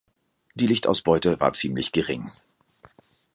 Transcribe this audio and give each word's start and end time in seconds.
Die 0.55 0.65
Lichtausbeute 0.65 1.39
war 1.41 1.53
ziemlich 1.53 1.91
gering. 1.91 2.31